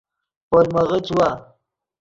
[0.49, 1.29] پولمغے چیوا